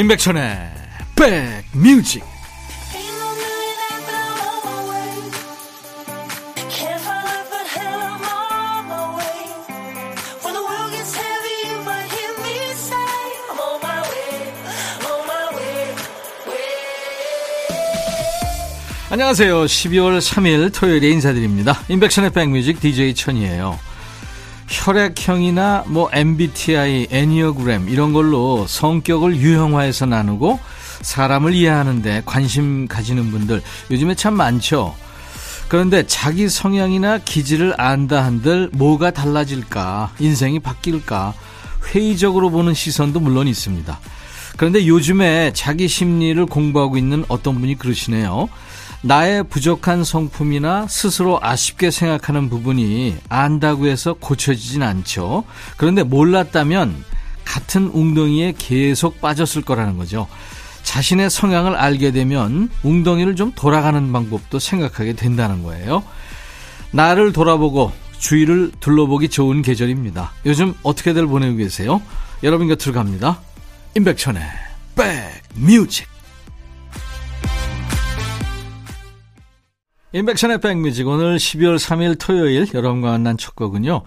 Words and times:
임백천의 0.00 0.48
백뮤직 1.14 2.24
안녕하세요. 19.10 19.64
12월 19.64 20.18
3일 20.18 20.72
토요일에 20.72 21.10
인사드립니다. 21.10 21.78
임백천의 21.88 22.30
백뮤직 22.30 22.80
DJ 22.80 23.14
천이에요. 23.14 23.89
혈액형이나 24.80 25.84
뭐 25.88 26.08
MBTI, 26.10 27.08
애니어그램 27.10 27.90
이런 27.90 28.14
걸로 28.14 28.66
성격을 28.66 29.36
유형화해서 29.36 30.06
나누고 30.06 30.58
사람을 31.02 31.52
이해하는데 31.52 32.22
관심 32.24 32.88
가지는 32.88 33.30
분들 33.30 33.60
요즘에 33.90 34.14
참 34.14 34.34
많죠. 34.34 34.94
그런데 35.68 36.06
자기 36.06 36.48
성향이나 36.48 37.18
기질을 37.18 37.74
안다 37.76 38.24
한들 38.24 38.70
뭐가 38.72 39.10
달라질까, 39.10 40.12
인생이 40.18 40.60
바뀔까, 40.60 41.34
회의적으로 41.92 42.50
보는 42.50 42.72
시선도 42.72 43.20
물론 43.20 43.48
있습니다. 43.48 44.00
그런데 44.56 44.86
요즘에 44.86 45.52
자기 45.54 45.88
심리를 45.88 46.44
공부하고 46.46 46.96
있는 46.96 47.24
어떤 47.28 47.60
분이 47.60 47.76
그러시네요. 47.76 48.48
나의 49.02 49.44
부족한 49.44 50.04
성품이나 50.04 50.86
스스로 50.88 51.38
아쉽게 51.42 51.90
생각하는 51.90 52.50
부분이 52.50 53.16
안다고 53.28 53.86
해서 53.86 54.14
고쳐지진 54.14 54.82
않죠. 54.82 55.44
그런데 55.76 56.02
몰랐다면 56.02 57.04
같은 57.44 57.86
웅덩이에 57.86 58.54
계속 58.58 59.20
빠졌을 59.20 59.62
거라는 59.62 59.96
거죠. 59.96 60.28
자신의 60.82 61.30
성향을 61.30 61.76
알게 61.76 62.10
되면 62.10 62.68
웅덩이를 62.82 63.36
좀 63.36 63.52
돌아가는 63.54 64.12
방법도 64.12 64.58
생각하게 64.58 65.14
된다는 65.14 65.62
거예요. 65.62 66.02
나를 66.90 67.32
돌아보고 67.32 67.92
주위를 68.18 68.72
둘러보기 68.80 69.30
좋은 69.30 69.62
계절입니다. 69.62 70.32
요즘 70.44 70.74
어떻게들 70.82 71.26
보내고 71.26 71.56
계세요? 71.56 72.02
여러분 72.42 72.68
곁으로 72.68 72.92
갑니다. 72.92 73.40
임백천의 73.96 74.42
백뮤직 74.94 76.09
인백션의 80.12 80.60
백뮤직 80.60 81.06
오늘 81.06 81.36
12월 81.36 81.76
3일 81.76 82.16
토요일 82.18 82.66
여러분과 82.74 83.12
만난 83.12 83.36
첫 83.36 83.54
곡은요. 83.54 84.02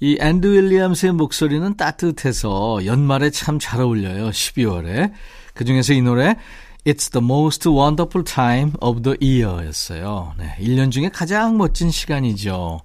이 0.00 0.16
앤디 0.18 0.46
윌리엄스의 0.46 1.12
목소리는 1.12 1.76
따뜻해서 1.76 2.86
연말에 2.86 3.28
참 3.28 3.58
잘 3.58 3.82
어울려요. 3.82 4.30
12월에. 4.30 5.12
그중에서 5.52 5.92
이 5.92 6.00
노래 6.00 6.36
It's 6.86 7.12
the 7.12 7.22
most 7.22 7.68
wonderful 7.68 8.24
time 8.24 8.72
of 8.80 9.02
the 9.02 9.18
year 9.20 9.66
였어요. 9.66 10.32
네, 10.38 10.54
1년 10.60 10.90
중에 10.90 11.10
가장 11.10 11.58
멋진 11.58 11.90
시간이죠. 11.90 12.80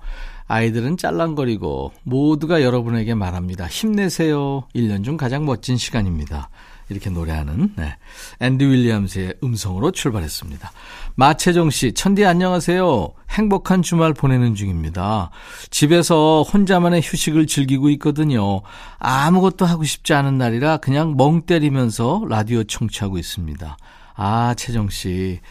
아이들은 0.47 0.97
짤랑거리고 0.97 1.93
모두가 2.03 2.61
여러분에게 2.61 3.13
말합니다. 3.13 3.67
힘내세요. 3.67 4.67
1년 4.75 5.05
중 5.05 5.15
가장 5.15 5.45
멋진 5.45 5.77
시간입니다. 5.77 6.49
이렇게 6.89 7.09
노래하는 7.09 7.73
네. 7.75 7.95
앤디 8.39 8.65
윌리엄스의 8.65 9.35
음성으로 9.43 9.91
출발했습니다. 9.91 10.71
마채정 11.19 11.69
씨, 11.69 11.91
천디 11.91 12.23
안녕하세요. 12.23 13.09
행복한 13.31 13.81
주말 13.81 14.13
보내는 14.13 14.55
중입니다. 14.55 15.31
집에서 15.69 16.43
혼자만의 16.43 17.01
휴식을 17.03 17.45
즐기고 17.45 17.89
있거든요. 17.89 18.61
아무것도 18.99 19.65
하고 19.65 19.83
싶지 19.83 20.13
않은 20.13 20.37
날이라 20.37 20.77
그냥 20.77 21.17
멍 21.17 21.41
때리면서 21.41 22.23
라디오 22.29 22.63
청취하고 22.63 23.17
있습니다. 23.17 23.77
아, 24.15 24.53
채정 24.55 24.89
씨. 24.89 25.41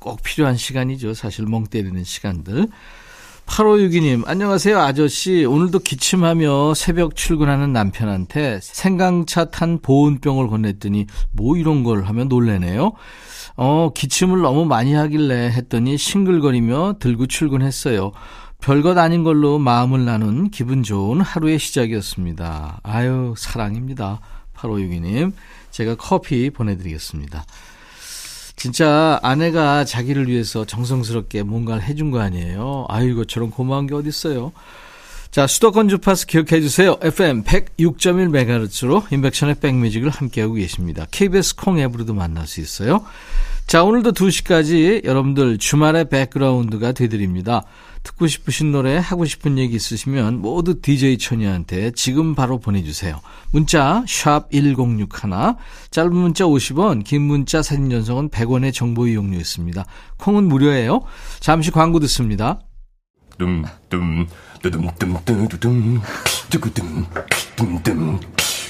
꼭 0.00 0.22
필요한 0.22 0.54
시간이죠. 0.54 1.14
사실 1.14 1.46
멍 1.46 1.64
때리는 1.64 2.04
시간들. 2.04 2.68
8562님, 3.46 4.26
안녕하세요, 4.26 4.78
아저씨. 4.78 5.44
오늘도 5.44 5.78
기침하며 5.78 6.74
새벽 6.74 7.16
출근하는 7.16 7.72
남편한테 7.72 8.58
생강차 8.60 9.46
탄 9.46 9.78
보온병을 9.80 10.48
건넸더니 10.48 11.06
뭐 11.32 11.56
이런 11.56 11.82
걸 11.82 12.04
하면 12.04 12.28
놀래네요. 12.28 12.92
어, 13.56 13.90
기침을 13.94 14.42
너무 14.42 14.66
많이 14.66 14.92
하길래 14.92 15.50
했더니 15.52 15.96
싱글거리며 15.96 16.96
들고 16.98 17.26
출근했어요. 17.26 18.12
별것 18.60 18.98
아닌 18.98 19.22
걸로 19.22 19.58
마음을 19.58 20.04
나눈 20.04 20.50
기분 20.50 20.82
좋은 20.82 21.20
하루의 21.20 21.58
시작이었습니다. 21.58 22.80
아유, 22.82 23.34
사랑입니다. 23.38 24.20
8562님. 24.54 25.32
제가 25.70 25.94
커피 25.94 26.50
보내드리겠습니다. 26.50 27.44
진짜 28.56 29.20
아내가 29.22 29.84
자기를 29.84 30.28
위해서 30.28 30.64
정성스럽게 30.64 31.42
뭔가를 31.42 31.82
해준 31.82 32.10
거 32.10 32.20
아니에요. 32.20 32.86
아이고, 32.88 33.26
저런 33.26 33.50
고마운 33.50 33.86
게 33.86 33.94
어딨어요. 33.94 34.52
자, 35.30 35.46
수도권 35.46 35.90
주파수 35.90 36.26
기억해 36.26 36.62
주세요. 36.62 36.96
FM 37.02 37.44
106.1MHz로 37.44 39.12
인백션의 39.12 39.56
백뮤직을 39.56 40.08
함께하고 40.08 40.54
계십니다. 40.54 41.06
KBS 41.10 41.56
콩 41.56 41.78
앱으로도 41.78 42.14
만날 42.14 42.46
수 42.46 42.60
있어요. 42.62 43.04
자, 43.66 43.82
오늘도 43.84 44.12
2시까지 44.12 45.04
여러분들 45.04 45.58
주말의 45.58 46.08
백그라운드가 46.08 46.92
되드립니다. 46.92 47.64
듣고 48.06 48.28
싶으신 48.28 48.70
노래, 48.70 48.96
하고 48.96 49.24
싶은 49.24 49.58
얘기 49.58 49.74
있으시면 49.74 50.40
모두 50.40 50.80
DJ 50.80 51.18
천이한테 51.18 51.90
지금 51.90 52.34
바로 52.34 52.58
보내주세요. 52.58 53.20
문자 53.50 54.04
1061, 54.06 55.08
짧은 55.90 56.14
문자 56.14 56.44
50원, 56.44 57.02
긴 57.04 57.22
문자 57.22 57.62
사진 57.62 57.90
전송은 57.90 58.30
100원의 58.30 58.72
정보 58.72 59.08
이용료 59.08 59.36
있습니다. 59.36 59.84
콩은 60.18 60.44
무료예요. 60.44 61.02
잠시 61.40 61.70
광고 61.70 61.98
듣습니다. 62.00 62.60
둠 63.38 63.64
둠 63.90 64.26
뚜둠 64.62 64.88
뚜둠 64.98 65.48
뚜둠 65.48 66.00
뚜둠 66.48 67.06
뚜둠 67.82 68.35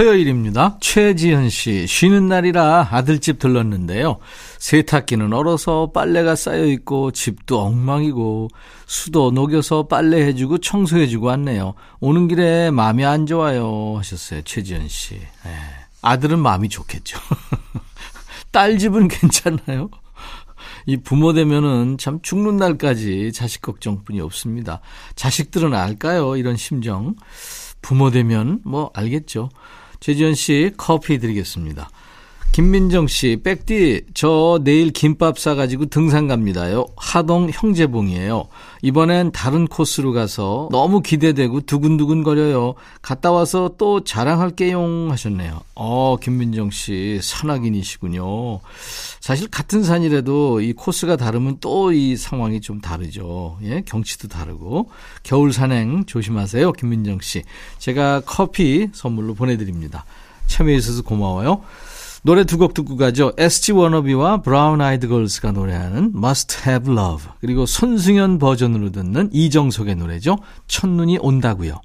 토요일입니다. 0.00 0.78
최지현 0.80 1.50
씨, 1.50 1.86
쉬는 1.86 2.26
날이라 2.26 2.88
아들집 2.90 3.38
들렀는데요. 3.38 4.16
세탁기는 4.58 5.30
얼어서 5.30 5.90
빨래가 5.92 6.36
쌓여 6.36 6.64
있고 6.64 7.10
집도 7.10 7.60
엉망이고 7.60 8.48
수도 8.86 9.30
녹여서 9.30 9.88
빨래해주고 9.88 10.56
청소해주고 10.56 11.26
왔네요. 11.26 11.74
오는 12.00 12.28
길에 12.28 12.70
마음이 12.70 13.04
안 13.04 13.26
좋아요 13.26 13.96
하셨어요. 13.98 14.40
최지현 14.40 14.88
씨. 14.88 15.16
네. 15.16 15.50
아들은 16.00 16.38
마음이 16.38 16.70
좋겠죠. 16.70 17.18
딸 18.50 18.78
집은 18.78 19.06
괜찮아요. 19.06 19.90
이 20.86 20.96
부모 20.96 21.34
되면은 21.34 21.98
참 21.98 22.20
죽는 22.22 22.56
날까지 22.56 23.32
자식 23.34 23.60
걱정뿐이 23.60 24.18
없습니다. 24.22 24.80
자식들은 25.14 25.74
알까요? 25.74 26.38
이런 26.38 26.56
심정. 26.56 27.16
부모 27.82 28.10
되면 28.10 28.60
뭐 28.64 28.90
알겠죠. 28.94 29.50
최지현 30.00 30.34
씨 30.34 30.72
커피 30.76 31.18
드리겠습니다. 31.18 31.90
김민정 32.52 33.06
씨, 33.06 33.40
백디, 33.44 34.06
저 34.12 34.60
내일 34.64 34.90
김밥 34.90 35.38
싸가지고 35.38 35.86
등산 35.86 36.26
갑니다요. 36.26 36.84
하동 36.96 37.48
형제봉이에요. 37.52 38.48
이번엔 38.82 39.30
다른 39.30 39.68
코스로 39.68 40.12
가서 40.12 40.68
너무 40.72 41.00
기대되고 41.00 41.60
두근두근 41.60 42.24
거려요. 42.24 42.74
갔다 43.02 43.30
와서 43.30 43.70
또 43.78 44.02
자랑할게용 44.02 45.12
하셨네요. 45.12 45.60
어, 45.76 46.16
김민정 46.20 46.70
씨, 46.72 47.20
산악인이시군요. 47.22 48.58
사실 49.20 49.48
같은 49.48 49.84
산이라도 49.84 50.60
이 50.60 50.72
코스가 50.72 51.16
다르면 51.16 51.58
또 51.60 51.92
이 51.92 52.16
상황이 52.16 52.60
좀 52.60 52.80
다르죠. 52.80 53.58
예, 53.62 53.82
경치도 53.86 54.28
다르고. 54.28 54.90
겨울 55.22 55.52
산행 55.52 56.04
조심하세요, 56.04 56.72
김민정 56.72 57.20
씨. 57.20 57.42
제가 57.78 58.22
커피 58.26 58.88
선물로 58.92 59.34
보내드립니다. 59.34 60.04
참여해 60.46 60.80
주셔서 60.80 61.02
고마워요. 61.02 61.62
노래 62.22 62.44
두 62.44 62.58
곡 62.58 62.74
듣고 62.74 62.96
가죠. 62.96 63.32
SG 63.38 63.72
워너비와 63.72 64.42
브라운 64.42 64.80
아이드 64.80 65.08
걸스가 65.08 65.52
노래하는 65.52 66.12
Must 66.14 66.58
Have 66.68 66.92
Love 66.92 67.28
그리고 67.40 67.64
손승연 67.66 68.38
버전으로 68.38 68.90
듣는 68.92 69.30
이정석의 69.32 69.96
노래죠. 69.96 70.36
첫눈이 70.68 71.18
온다고요. 71.20 71.80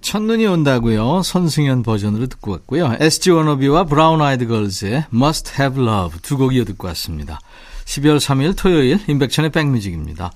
첫눈이 0.00 0.46
온다고요. 0.46 1.22
손승연 1.22 1.82
버전으로 1.82 2.26
듣고 2.26 2.52
왔고요. 2.52 2.96
SG 3.00 3.30
워너비와 3.30 3.84
브라운 3.84 4.20
아이드 4.20 4.46
걸즈의 4.46 5.06
Must 5.12 5.52
Have 5.60 5.82
Love 5.82 6.20
두 6.20 6.36
곡 6.36 6.54
이어 6.54 6.64
듣고 6.64 6.86
왔습니다. 6.88 7.40
12월 7.86 8.18
3일 8.18 8.54
토요일 8.56 9.00
임백천의 9.08 9.50
백뮤직입니다. 9.50 10.30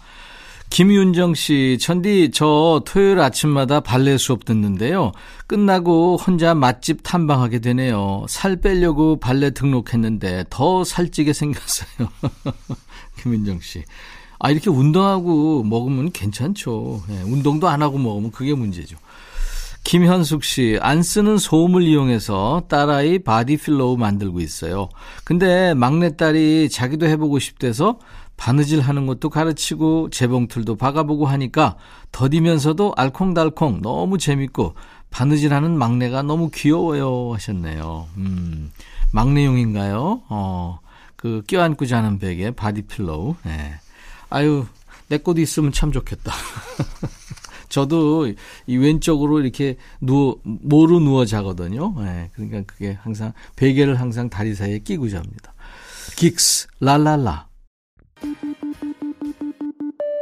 김윤정 0.73 1.35
씨, 1.35 1.77
천디, 1.79 2.31
저 2.33 2.83
토요일 2.87 3.21
아침마다 3.21 3.81
발레 3.81 4.17
수업 4.17 4.47
듣는데요. 4.47 5.13
끝나고 5.47 6.17
혼자 6.17 6.55
맛집 6.55 7.03
탐방하게 7.03 7.59
되네요. 7.59 8.25
살 8.27 8.57
빼려고 8.57 9.21
발레 9.21 9.51
등록했는데 9.51 10.47
더 10.49 10.83
살찌게 10.83 11.35
생겼어요. 11.35 12.09
김윤정 13.21 13.61
씨. 13.61 13.85
아, 14.39 14.51
이렇게 14.51 14.71
운동하고 14.71 15.63
먹으면 15.63 16.11
괜찮죠. 16.11 17.03
네, 17.07 17.21
운동도 17.21 17.69
안 17.69 17.83
하고 17.83 17.99
먹으면 17.99 18.31
그게 18.31 18.55
문제죠. 18.55 18.97
김현숙 19.85 20.45
씨, 20.45 20.79
안 20.81 21.03
쓰는 21.03 21.39
솜을 21.39 21.83
이용해서 21.83 22.65
딸아이 22.69 23.19
body 23.19 23.57
pillow 23.57 23.97
만들고 23.97 24.41
있어요. 24.41 24.89
근데 25.25 25.75
막내딸이 25.75 26.69
자기도 26.71 27.07
해보고 27.07 27.39
싶대서 27.39 27.99
바느질 28.37 28.81
하는 28.81 29.07
것도 29.07 29.29
가르치고 29.29 30.11
재봉틀도 30.11 30.77
박아보고 30.77 31.27
하니까 31.27 31.77
더디면서도 32.11 32.95
알콩달콩 32.97 33.83
너무 33.83 34.19
재밌고 34.19 34.75
바느질 35.11 35.53
하는 35.53 35.77
막내가 35.77 36.23
너무 36.23 36.51
귀여워요 36.53 37.35
하셨네요. 37.35 38.09
음, 38.17 38.73
막내용인가요? 39.13 40.23
어, 40.29 40.79
그 41.17 41.43
껴안고 41.47 41.87
자는 41.87 42.19
베개 42.19 42.53
body 42.53 42.83
pillow. 42.83 43.37
네. 43.45 43.75
아유, 44.31 44.65
내 45.09 45.19
것도 45.19 45.41
있으면 45.41 45.73
참 45.73 45.93
좋겠다. 45.93 46.33
저도 47.73 48.31
이 48.67 48.77
왼쪽으로 48.77 49.41
이렇게 49.41 49.77
누워 49.99 50.37
모로 50.45 51.01
누워 51.01 51.25
자거든요. 51.25 51.95
네, 51.99 52.31
그러니까 52.35 52.63
그게 52.67 52.93
항상 53.01 53.33
베개를 53.57 53.99
항상 53.99 54.29
다리 54.29 54.55
사이에 54.55 54.79
끼고 54.79 55.09
잡니다. 55.09 55.55
긱스 56.17 56.69
랄랄라. 56.81 57.52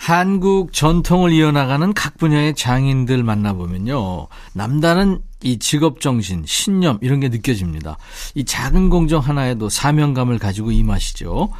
한국 0.00 0.72
전통을 0.72 1.30
이어나가는 1.30 1.92
각 1.92 2.16
분야의 2.16 2.54
장인들 2.54 3.22
만나보면요. 3.22 4.28
남다른 4.54 5.20
이 5.42 5.58
직업 5.58 6.00
정신, 6.00 6.42
신념 6.46 6.96
이런 7.02 7.20
게 7.20 7.28
느껴집니다. 7.28 7.98
이 8.34 8.46
작은 8.46 8.88
공정 8.88 9.20
하나에도 9.20 9.68
사명감을 9.68 10.38
가지고 10.38 10.72
임하시죠. 10.72 11.50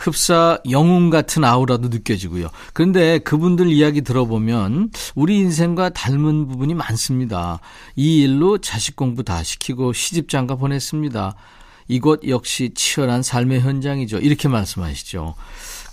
흡사 0.00 0.58
영웅 0.70 1.08
같은 1.08 1.44
아우라도 1.44 1.88
느껴지고요. 1.88 2.48
그런데 2.74 3.20
그분들 3.20 3.70
이야기 3.70 4.02
들어보면 4.02 4.90
우리 5.14 5.38
인생과 5.38 5.88
닮은 5.88 6.46
부분이 6.46 6.74
많습니다. 6.74 7.58
이 7.96 8.18
일로 8.20 8.58
자식 8.58 8.96
공부 8.96 9.24
다 9.24 9.42
시키고 9.42 9.94
시집 9.94 10.28
장가 10.28 10.56
보냈습니다. 10.56 11.34
이곳 11.88 12.20
역시 12.28 12.70
치열한 12.74 13.22
삶의 13.22 13.60
현장이죠. 13.60 14.18
이렇게 14.18 14.46
말씀하시죠. 14.46 15.34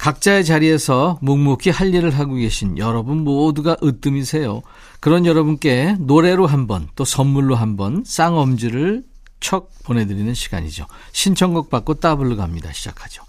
각자의 0.05 0.45
자리에서 0.45 1.17
묵묵히 1.23 1.71
할 1.71 1.91
일을 1.91 2.11
하고 2.11 2.35
계신 2.35 2.77
여러분 2.77 3.23
모두가 3.23 3.75
으뜸이세요. 3.81 4.61
그런 4.99 5.25
여러분께 5.25 5.95
노래로 5.99 6.45
한번 6.45 6.87
또 6.93 7.03
선물로 7.03 7.55
한번 7.55 8.03
쌍엄지를 8.05 9.01
척 9.39 9.71
보내드리는 9.83 10.31
시간이죠. 10.31 10.85
신청곡 11.11 11.71
받고 11.71 11.95
따블로 11.95 12.35
갑니다. 12.35 12.71
시작하죠. 12.71 13.23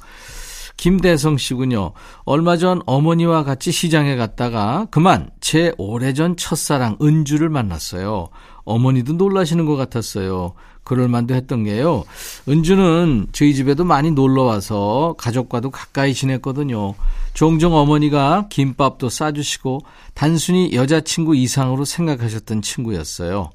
김대성 0.77 1.39
씨군요. 1.39 1.93
얼마 2.27 2.59
전 2.59 2.83
어머니와 2.85 3.43
같이 3.45 3.73
시장에 3.73 4.15
갔다가 4.15 4.87
그만 4.91 5.31
제 5.41 5.73
오래전 5.79 6.37
첫사랑 6.37 6.99
은주를 7.01 7.49
만났어요. 7.49 8.29
어머니도 8.65 9.15
놀라시는 9.15 9.65
것 9.65 9.77
같았어요. 9.77 10.53
그럴 10.87 11.09
만도 11.09 11.35
했던 11.35 11.65
게요. 11.65 12.05
은주는 12.49 13.27
저희 13.33 13.55
집에도 13.55 13.85
많이 13.85 14.13
놀러 14.13 14.45
와서 14.45 15.17
가족과도 15.19 15.71
가까이 15.71 16.15
지냈거든요. 16.15 16.95
종종 17.35 17.75
어머니가 17.75 18.47
김밥도 18.49 19.09
싸주시고 19.09 19.81
단순히 20.15 20.73
여자친구 20.73 21.35
이상으로 21.35 21.85
생각하셨던 21.85 22.63
친구였어요. 22.63 23.51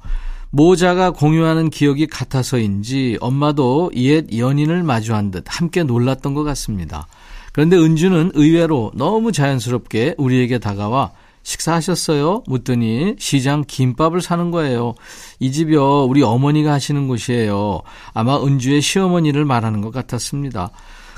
모자가 0.50 1.12
공유하는 1.12 1.70
기억이 1.70 2.08
같아서인지 2.08 3.18
엄마도 3.22 3.92
옛 3.96 4.26
연인을 4.38 4.84
마주한 4.84 5.32
듯 5.32 5.46
함께 5.48 5.84
놀랐던 5.84 6.34
것 6.34 6.44
같습니다. 6.44 7.08
그런데 7.54 7.78
은주는 7.78 8.32
의외로 8.34 8.92
너무 8.94 9.32
자연스럽게 9.32 10.16
우리에게 10.18 10.60
다가와 10.60 11.12
식사하셨어요? 11.44 12.44
묻더니 12.48 13.16
시장 13.20 13.64
김밥을 13.68 14.22
사는 14.22 14.52
거예요. 14.52 14.96
이 15.40 15.52
집이요, 15.52 16.06
우리 16.06 16.24
어머니가 16.24 16.72
하시는 16.72 17.08
곳이에요. 17.08 17.82
아마 18.14 18.42
은주의 18.42 18.82
시어머니를 18.82 19.46
말하는 19.46 19.82
것 19.82 19.92
같았습니다. 19.92 20.72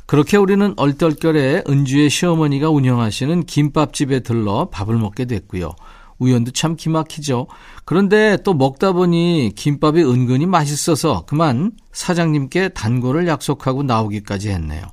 그렇게 0.05 0.37
우리는 0.37 0.73
얼떨결에 0.75 1.63
은주의 1.69 2.09
시어머니가 2.09 2.69
운영하시는 2.69 3.45
김밥집에 3.45 4.19
들러 4.21 4.69
밥을 4.69 4.97
먹게 4.97 5.25
됐고요. 5.25 5.71
우연도 6.19 6.51
참 6.51 6.75
기막히죠. 6.75 7.47
그런데 7.85 8.37
또 8.43 8.53
먹다 8.53 8.91
보니 8.93 9.53
김밥이 9.55 10.03
은근히 10.03 10.45
맛있어서 10.45 11.25
그만 11.25 11.71
사장님께 11.91 12.69
단골을 12.69 13.27
약속하고 13.27 13.83
나오기까지 13.83 14.49
했네요. 14.49 14.83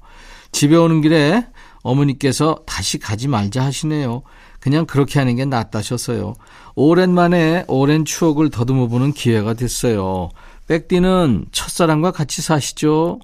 집에 0.52 0.76
오는 0.76 1.00
길에 1.00 1.46
어머니께서 1.82 2.60
다시 2.66 2.98
가지 2.98 3.28
말자 3.28 3.64
하시네요. 3.64 4.22
그냥 4.60 4.86
그렇게 4.86 5.18
하는 5.18 5.36
게 5.36 5.44
낫다셨어요. 5.44 6.34
오랜만에 6.74 7.64
오랜 7.66 8.04
추억을 8.04 8.50
더듬어 8.50 8.86
보는 8.86 9.12
기회가 9.12 9.54
됐어요. 9.54 10.30
백디는 10.68 11.46
첫사랑과 11.50 12.12
같이 12.12 12.42
사시죠? 12.42 13.18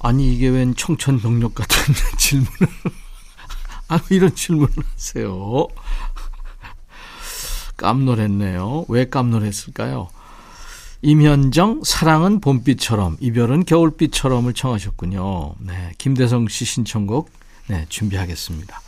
아니 0.00 0.32
이게 0.32 0.48
웬 0.48 0.74
청천벽력 0.74 1.54
같은 1.54 1.76
질문을 2.18 2.68
아 3.88 4.00
이런 4.10 4.34
질문을 4.34 4.72
하세요. 4.94 5.68
깜놀했네요. 7.76 8.86
왜 8.88 9.08
깜놀했을까요? 9.08 10.08
임현정, 11.02 11.82
사랑은 11.84 12.40
봄비처럼, 12.40 13.16
이별은 13.18 13.64
겨울비처럼을 13.64 14.54
청하셨군요. 14.54 15.56
네, 15.58 15.92
김대성 15.98 16.46
씨 16.46 16.64
신청곡, 16.64 17.28
네, 17.66 17.86
준비하겠습니다. 17.88 18.80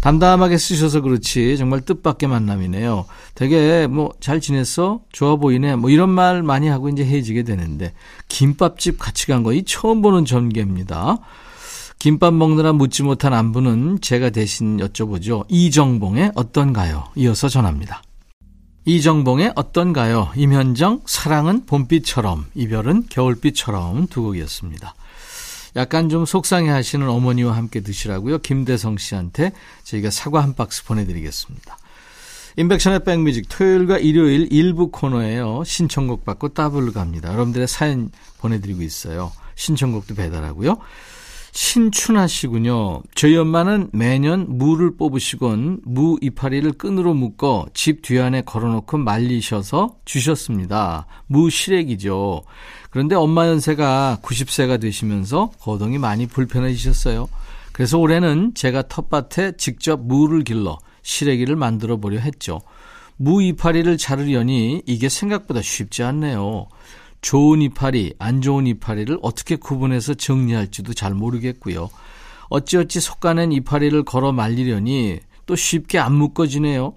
담담하게 0.00 0.58
쓰셔서 0.58 1.00
그렇지, 1.00 1.56
정말 1.56 1.80
뜻밖의 1.80 2.28
만남이네요. 2.28 3.06
되게, 3.34 3.86
뭐, 3.86 4.12
잘 4.20 4.40
지냈어? 4.40 5.00
좋아 5.12 5.36
보이네? 5.36 5.76
뭐, 5.76 5.88
이런 5.90 6.10
말 6.10 6.42
많이 6.42 6.68
하고 6.68 6.88
이제 6.90 7.04
헤어지게 7.04 7.42
되는데, 7.44 7.94
김밥집 8.28 8.98
같이 8.98 9.26
간 9.26 9.42
거 9.42 9.52
이 9.52 9.64
처음 9.64 10.02
보는 10.02 10.24
전개입니다. 10.26 11.18
김밥 11.98 12.34
먹느라 12.34 12.72
묻지 12.74 13.02
못한 13.02 13.32
안부는 13.32 14.00
제가 14.02 14.28
대신 14.30 14.76
여쭤보죠. 14.76 15.44
이정봉의 15.48 16.32
어떤가요? 16.34 17.04
이어서 17.16 17.48
전합니다. 17.48 18.02
이정봉의 18.84 19.52
어떤가요? 19.56 20.28
임현정, 20.36 21.02
사랑은 21.06 21.64
봄비처럼, 21.64 22.44
이별은 22.54 23.04
겨울비처럼 23.08 24.08
두 24.08 24.22
곡이었습니다. 24.22 24.94
약간 25.76 26.08
좀 26.08 26.24
속상해 26.24 26.70
하시는 26.70 27.08
어머니와 27.08 27.56
함께 27.56 27.80
드시라고요. 27.80 28.38
김대성 28.38 28.96
씨한테 28.96 29.52
저희가 29.82 30.10
사과 30.10 30.42
한 30.42 30.54
박스 30.54 30.84
보내드리겠습니다. 30.84 31.78
인백션의 32.56 33.04
백뮤직 33.04 33.48
토요일과 33.48 33.98
일요일 33.98 34.46
일부 34.52 34.90
코너에요. 34.90 35.64
신청곡 35.64 36.24
받고 36.24 36.50
따블로 36.50 36.92
갑니다. 36.92 37.32
여러분들의 37.32 37.66
사연 37.66 38.10
보내드리고 38.38 38.82
있어요. 38.82 39.32
신청곡도 39.56 40.14
배달하고요. 40.14 40.78
신춘하 41.54 42.26
씨군요. 42.26 43.02
저희 43.14 43.36
엄마는 43.36 43.90
매년 43.92 44.58
무를 44.58 44.96
뽑으시곤 44.96 45.82
무 45.84 46.18
이파리를 46.20 46.72
끈으로 46.72 47.14
묶어 47.14 47.66
집 47.72 48.02
뒤안에 48.02 48.42
걸어놓고 48.42 48.98
말리셔서 48.98 49.94
주셨습니다. 50.04 51.06
무 51.28 51.50
시래기죠. 51.50 52.42
그런데 52.90 53.14
엄마 53.14 53.46
연세가 53.46 54.18
90세가 54.20 54.80
되시면서 54.80 55.52
거동이 55.60 55.98
많이 55.98 56.26
불편해지셨어요. 56.26 57.28
그래서 57.72 57.98
올해는 57.98 58.54
제가 58.54 58.88
텃밭에 58.88 59.52
직접 59.56 60.00
무를 60.00 60.42
길러 60.42 60.80
시래기를 61.02 61.54
만들어 61.54 61.98
보려 61.98 62.18
했죠. 62.18 62.62
무 63.16 63.40
이파리를 63.40 63.96
자르려니 63.96 64.82
이게 64.86 65.08
생각보다 65.08 65.62
쉽지 65.62 66.02
않네요. 66.02 66.66
좋은 67.24 67.62
이파리, 67.62 68.12
안 68.18 68.42
좋은 68.42 68.66
이파리를 68.66 69.18
어떻게 69.22 69.56
구분해서 69.56 70.12
정리할지도 70.12 70.92
잘 70.92 71.14
모르겠고요. 71.14 71.88
어찌어찌 72.50 73.00
속가낸 73.00 73.50
이파리를 73.50 74.04
걸어 74.04 74.30
말리려니 74.32 75.20
또 75.46 75.56
쉽게 75.56 75.98
안 75.98 76.12
묶어지네요. 76.16 76.92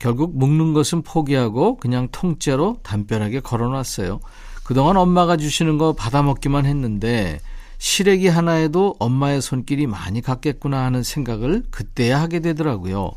결국 0.00 0.36
묶는 0.36 0.72
것은 0.72 1.02
포기하고 1.02 1.76
그냥 1.76 2.08
통째로 2.10 2.78
담벼락에 2.82 3.38
걸어놨어요. 3.38 4.18
그동안 4.64 4.96
엄마가 4.96 5.36
주시는 5.36 5.78
거 5.78 5.92
받아먹기만 5.92 6.66
했는데 6.66 7.38
시래기 7.78 8.26
하나에도 8.26 8.96
엄마의 8.98 9.40
손길이 9.40 9.86
많이 9.86 10.20
갔겠구나 10.20 10.84
하는 10.86 11.04
생각을 11.04 11.62
그때야 11.70 12.20
하게 12.20 12.40
되더라고요. 12.40 13.12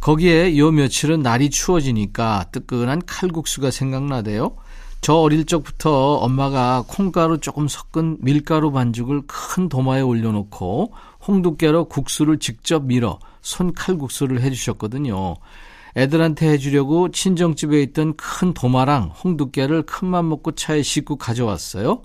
거기에 0.00 0.58
요 0.58 0.70
며칠은 0.70 1.22
날이 1.22 1.48
추워지니까 1.48 2.44
뜨끈한 2.52 3.06
칼국수가 3.06 3.70
생각나대요. 3.70 4.54
저 5.00 5.14
어릴 5.14 5.46
적부터 5.46 6.16
엄마가 6.16 6.84
콩가루 6.86 7.38
조금 7.38 7.66
섞은 7.68 8.18
밀가루 8.20 8.72
반죽을 8.72 9.22
큰 9.26 9.68
도마에 9.68 10.00
올려놓고 10.00 10.92
홍두깨로 11.26 11.86
국수를 11.86 12.38
직접 12.38 12.84
밀어 12.84 13.18
손칼국수를 13.42 14.42
해주셨거든요. 14.42 15.36
애들한테 15.96 16.50
해주려고 16.50 17.10
친정집에 17.10 17.82
있던 17.82 18.14
큰 18.16 18.52
도마랑 18.54 19.12
홍두깨를 19.24 19.82
큰맘 19.82 20.28
먹고 20.28 20.52
차에 20.52 20.82
싣고 20.82 21.16
가져왔어요. 21.16 22.02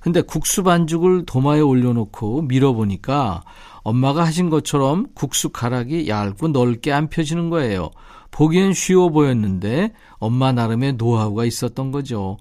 근데 0.00 0.20
국수 0.22 0.62
반죽을 0.62 1.24
도마에 1.26 1.60
올려놓고 1.60 2.42
밀어보니까 2.42 3.42
엄마가 3.82 4.24
하신 4.24 4.50
것처럼 4.50 5.06
국수 5.14 5.50
가락이 5.50 6.08
얇고 6.08 6.48
넓게 6.48 6.92
안 6.92 7.08
펴지는 7.08 7.50
거예요. 7.50 7.90
보기엔 8.30 8.72
쉬워 8.72 9.10
보였는데 9.10 9.92
엄마 10.18 10.52
나름의 10.52 10.94
노하우가 10.94 11.44
있었던 11.44 11.92
거죠. 11.92 12.38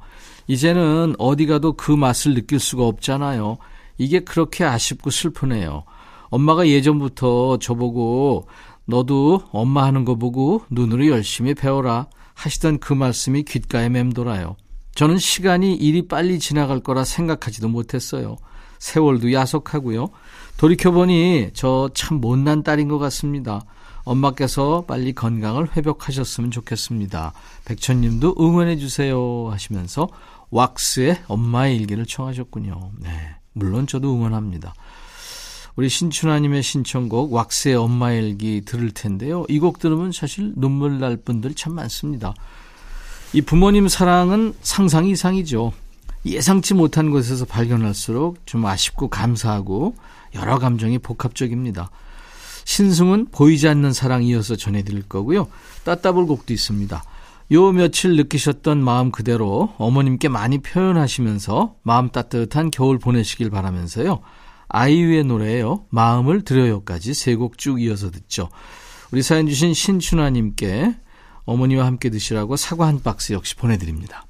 이제는 0.47 1.15
어디 1.17 1.45
가도 1.45 1.73
그 1.73 1.91
맛을 1.91 2.33
느낄 2.33 2.59
수가 2.59 2.85
없잖아요. 2.85 3.57
이게 3.97 4.19
그렇게 4.21 4.63
아쉽고 4.63 5.09
슬프네요. 5.09 5.83
엄마가 6.29 6.67
예전부터 6.67 7.57
저보고 7.57 8.47
너도 8.85 9.41
엄마 9.51 9.83
하는 9.83 10.05
거 10.05 10.15
보고 10.15 10.63
눈으로 10.69 11.07
열심히 11.07 11.53
배워라 11.53 12.07
하시던 12.33 12.79
그 12.79 12.93
말씀이 12.93 13.43
귓가에 13.43 13.89
맴돌아요. 13.89 14.55
저는 14.95 15.17
시간이 15.17 15.75
일이 15.75 16.07
빨리 16.07 16.39
지나갈 16.39 16.79
거라 16.79 17.03
생각하지도 17.03 17.69
못했어요. 17.69 18.37
세월도 18.79 19.31
야속하고요. 19.31 20.09
돌이켜보니 20.57 21.51
저 21.53 21.89
참 21.93 22.19
못난 22.21 22.63
딸인 22.63 22.87
것 22.87 22.99
같습니다. 22.99 23.61
엄마께서 24.03 24.85
빨리 24.87 25.13
건강을 25.13 25.75
회복하셨으면 25.75 26.51
좋겠습니다. 26.51 27.33
백천님도 27.65 28.35
응원해주세요 28.39 29.49
하시면서 29.51 30.07
왁스의 30.49 31.21
엄마의 31.27 31.77
일기를 31.77 32.05
청하셨군요. 32.05 32.91
네. 32.99 33.09
물론 33.53 33.87
저도 33.87 34.13
응원합니다. 34.13 34.73
우리 35.75 35.87
신춘하님의 35.87 36.63
신청곡 36.63 37.31
왁스의 37.33 37.75
엄마의 37.75 38.23
일기 38.23 38.61
들을 38.65 38.91
텐데요. 38.91 39.45
이 39.49 39.59
곡 39.59 39.79
들으면 39.79 40.11
사실 40.11 40.51
눈물 40.55 40.99
날 40.99 41.15
분들 41.17 41.53
참 41.53 41.73
많습니다. 41.75 42.33
이 43.33 43.41
부모님 43.41 43.87
사랑은 43.87 44.53
상상 44.61 45.05
이상이죠. 45.05 45.71
예상치 46.25 46.73
못한 46.73 47.09
곳에서 47.11 47.45
발견할수록 47.45 48.45
좀 48.45 48.65
아쉽고 48.65 49.07
감사하고 49.09 49.95
여러 50.35 50.59
감정이 50.59 50.99
복합적입니다. 50.99 51.89
신승은 52.65 53.27
보이지 53.31 53.67
않는 53.67 53.91
사랑 53.93 54.23
이어서 54.23 54.55
전해드릴 54.55 55.03
거고요. 55.09 55.47
따따블 55.83 56.25
곡도 56.25 56.53
있습니다. 56.53 57.03
요 57.53 57.71
며칠 57.71 58.15
느끼셨던 58.15 58.81
마음 58.81 59.11
그대로 59.11 59.73
어머님께 59.77 60.29
많이 60.29 60.59
표현하시면서 60.59 61.75
마음 61.83 62.09
따뜻한 62.09 62.71
겨울 62.71 62.97
보내시길 62.97 63.49
바라면서요. 63.49 64.21
아이유의 64.69 65.25
노래예요. 65.25 65.85
마음을 65.89 66.43
드려요까지 66.43 67.13
세 67.13 67.35
곡 67.35 67.57
쭉 67.57 67.81
이어서 67.81 68.09
듣죠. 68.09 68.49
우리 69.11 69.21
사연 69.21 69.47
주신 69.47 69.73
신춘하님께 69.73 70.95
어머니와 71.43 71.85
함께 71.85 72.09
드시라고 72.09 72.55
사과 72.55 72.87
한 72.87 73.01
박스 73.03 73.33
역시 73.33 73.55
보내드립니다. 73.55 74.25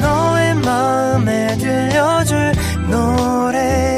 너의 0.00 0.54
마음에 0.56 1.56
들려줄 1.56 2.52
노래에 2.88 3.97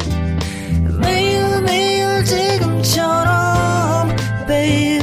지금처럼 3.01 4.15
baby 4.47 5.01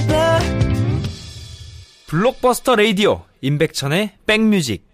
블록버스터 2.07 2.77
레이디오 2.77 3.23
임백천의 3.41 4.13
백뮤직 4.27 4.87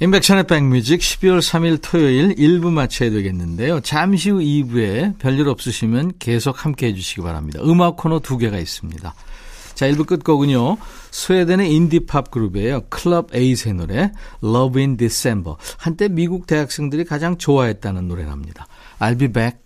임백천의 0.00 0.46
백뮤직 0.46 1.00
12월 1.00 1.38
3일 1.40 1.80
토요일 1.82 2.34
1부 2.34 2.70
마쳐야 2.70 3.10
되겠는데요. 3.10 3.80
잠시 3.80 4.30
후 4.30 4.38
2부에 4.38 5.18
별일 5.18 5.48
없으시면 5.48 6.12
계속 6.18 6.64
함께 6.64 6.88
해주시기 6.88 7.22
바랍니다. 7.22 7.60
음악 7.62 7.96
코너 7.96 8.20
두 8.20 8.36
개가 8.36 8.58
있습니다. 8.58 9.14
자, 9.74 9.86
1부 9.88 10.06
끝곡은요. 10.06 10.76
스웨덴의 11.10 11.72
인디팝 11.72 12.30
그룹이에요. 12.30 12.82
클럽 12.90 13.34
에잇의 13.34 13.74
노래 13.74 14.12
Love 14.42 14.82
in 14.82 14.96
December. 14.98 15.56
한때 15.78 16.08
미국 16.08 16.46
대학생들이 16.46 17.04
가장 17.04 17.38
좋아했다는 17.38 18.06
노래랍니다. 18.06 18.66
I'll 18.98 19.18
be 19.18 19.28
back. 19.28 19.65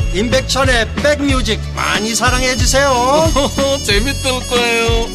임백천의 0.13 0.95
백뮤직 0.95 1.59
많이 1.73 2.13
사랑해 2.13 2.55
주세요 2.55 2.91
재밌을 3.83 4.31
거예요 4.49 5.07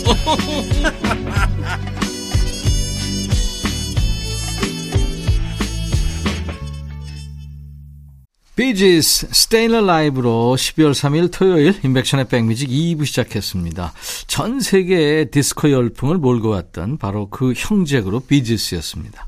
비지스 8.56 9.28
Stayin' 9.32 9.74
Alive로 9.74 10.56
12월 10.56 10.92
3일 10.92 11.30
토요일 11.30 11.78
인백션의 11.84 12.26
백뮤직 12.28 12.70
2부 12.70 13.04
시작했습니다. 13.04 13.92
전 14.26 14.60
세계의 14.60 15.30
디스코 15.30 15.70
열풍을 15.70 16.16
몰고 16.16 16.48
왔던 16.48 16.96
바로 16.96 17.28
그 17.28 17.52
형제 17.54 18.00
그룹 18.00 18.28
비지스였습니다. 18.28 19.26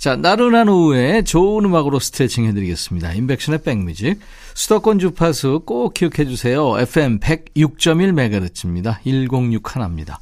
자, 0.00 0.16
나른한 0.16 0.70
오후에 0.70 1.24
좋은 1.24 1.66
음악으로 1.66 1.98
스트레칭 1.98 2.46
해드리겠습니다. 2.46 3.12
인백션의 3.12 3.60
백뮤직. 3.62 4.18
수도권 4.54 4.98
주파수 4.98 5.60
꼭 5.66 5.92
기억해 5.92 6.24
주세요. 6.24 6.78
FM 6.78 7.20
106.1MHz입니다. 7.20 9.02
106 9.04 9.76
하나입니다. 9.76 10.18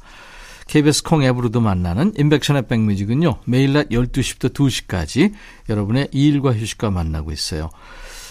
KBS 0.67 1.03
콩 1.03 1.23
앱으로도 1.23 1.61
만나는 1.61 2.11
인백션의 2.17 2.67
백뮤직은요. 2.67 3.39
매일 3.45 3.71
낮 3.71 3.87
12시부터 3.87 4.53
2시까지 4.53 5.31
여러분의 5.69 6.09
일과 6.11 6.51
휴식과 6.51 6.91
만나고 6.91 7.31
있어요. 7.31 7.69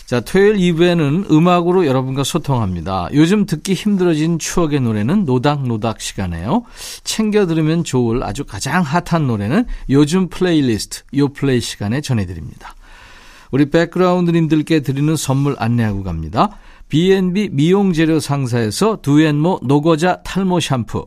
자, 0.08 0.20
토요일 0.20 0.56
2부에는 0.56 1.30
음악으로 1.30 1.84
여러분과 1.84 2.24
소통합니다. 2.24 3.10
요즘 3.12 3.44
듣기 3.44 3.74
힘들어진 3.74 4.38
추억의 4.38 4.80
노래는 4.80 5.26
노닥노닥 5.26 6.00
시간에요. 6.00 6.62
챙겨 7.04 7.46
들으면 7.46 7.84
좋을 7.84 8.22
아주 8.22 8.44
가장 8.46 8.82
핫한 8.82 9.26
노래는 9.26 9.66
요즘 9.90 10.30
플레이리스트, 10.30 11.02
요플레 11.18 11.60
시간에 11.60 12.00
전해드립니다. 12.00 12.74
우리 13.50 13.68
백그라운드님들께 13.68 14.80
드리는 14.80 15.14
선물 15.14 15.56
안내하고 15.58 16.04
갑니다. 16.04 16.56
B&B 16.88 17.50
미용재료 17.52 18.18
상사에서 18.18 19.02
두앤모 19.02 19.60
노고자 19.64 20.22
탈모 20.22 20.60
샴푸, 20.60 21.06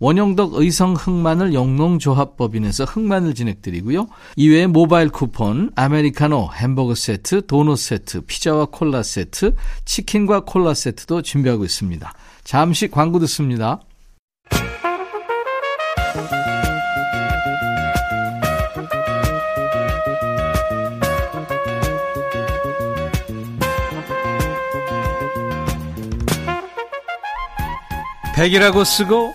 원형덕 0.00 0.54
의성 0.54 0.94
흑마늘 0.94 1.54
영농조합법인에서 1.54 2.84
흑마늘 2.84 3.34
진행드리고요. 3.34 4.06
이외에 4.36 4.66
모바일 4.66 5.08
쿠폰, 5.08 5.70
아메리카노, 5.74 6.50
햄버거 6.54 6.94
세트, 6.94 7.46
도넛 7.46 7.78
세트, 7.78 8.20
피자와 8.22 8.66
콜라 8.66 9.02
세트, 9.02 9.54
치킨과 9.84 10.44
콜라 10.44 10.74
세트도 10.74 11.22
준비하고 11.22 11.64
있습니다. 11.64 12.12
잠시 12.44 12.88
광고 12.88 13.18
듣습니다. 13.18 13.80
백이라고 28.36 28.84
쓰고 28.84 29.34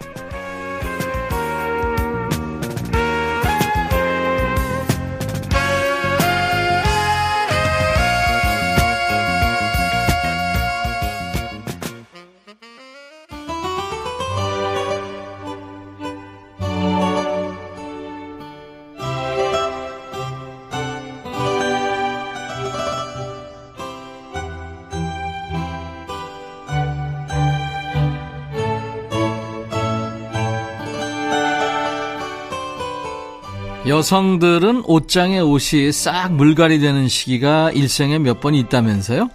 여성들은 34.05 34.83
옷장에 34.87 35.39
옷이 35.39 35.91
싹 35.91 36.33
물갈이 36.33 36.79
되는 36.79 37.07
시기가 37.07 37.69
일생에 37.71 38.17
몇 38.17 38.41
번 38.41 38.55
있다면서요? 38.55 39.29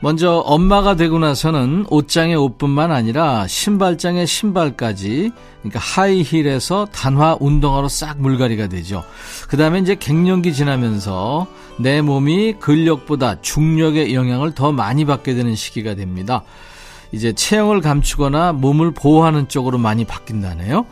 먼저 0.00 0.36
엄마가 0.36 0.94
되고 0.94 1.18
나서는 1.18 1.86
옷장의 1.90 2.36
옷뿐만 2.36 2.92
아니라 2.92 3.48
신발장의 3.48 4.28
신발까지 4.28 5.32
그러니까 5.62 5.80
하이힐에서 5.80 6.86
단화 6.92 7.36
운동화로 7.40 7.88
싹 7.88 8.20
물갈이가 8.20 8.68
되죠. 8.68 9.02
그 9.48 9.56
다음에 9.56 9.80
이제 9.80 9.96
갱년기 9.96 10.54
지나면서 10.54 11.48
내 11.80 12.00
몸이 12.00 12.54
근력보다 12.60 13.40
중력의 13.40 14.14
영향을 14.14 14.54
더 14.54 14.70
많이 14.70 15.04
받게 15.06 15.34
되는 15.34 15.56
시기가 15.56 15.96
됩니다. 15.96 16.44
이제 17.10 17.32
체형을 17.32 17.80
감추거나 17.80 18.52
몸을 18.52 18.92
보호하는 18.92 19.48
쪽으로 19.48 19.78
많이 19.78 20.04
바뀐다네요. 20.04 20.86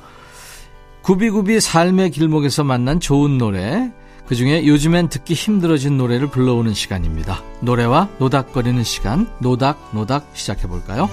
구비구비 1.07 1.61
삶의 1.61 2.11
길목에서 2.11 2.65
만난 2.65 2.99
좋은 2.99 3.39
노래, 3.39 3.93
그 4.27 4.35
중에 4.35 4.67
요즘엔 4.67 5.09
듣기 5.09 5.35
힘들어진 5.35 5.97
노래를 5.97 6.27
불러오는 6.27 6.75
시간입니다. 6.75 7.45
노래와 7.61 8.09
노닥거리는 8.19 8.83
시간, 8.83 9.31
노닥 9.39 9.79
노닥 9.95 10.29
시작해볼까요? 10.35 11.09